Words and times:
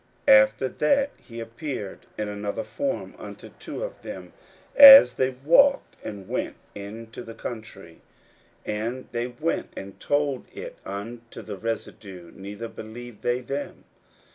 41:016:012 0.27 0.43
After 0.43 0.67
that 0.67 1.09
he 1.27 1.39
appeared 1.39 1.99
in 2.17 2.27
another 2.27 2.63
form 2.63 3.13
unto 3.19 3.49
two 3.59 3.83
of 3.83 4.01
them, 4.01 4.33
as 4.75 5.13
they 5.13 5.29
walked, 5.45 5.95
and 6.03 6.27
went 6.27 6.55
into 6.73 7.21
the 7.21 7.35
country. 7.35 8.01
41:016:013 8.65 8.73
And 8.81 9.07
they 9.11 9.27
went 9.27 9.69
and 9.77 9.99
told 9.99 10.47
it 10.51 10.77
unto 10.85 11.43
the 11.43 11.55
residue: 11.57 12.31
neither 12.33 12.67
believed 12.67 13.21
they 13.21 13.41
them. 13.41 13.83